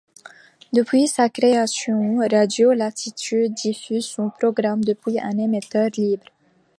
Depuis 0.73 1.07
sa 1.07 1.29
création, 1.29 2.17
Radio 2.27 2.73
Latitude 2.73 3.53
diffuse 3.53 4.03
son 4.05 4.31
programme 4.31 4.83
depuis 4.83 5.19
un 5.19 5.37
émetteur 5.37 5.91
libre. 5.95 6.25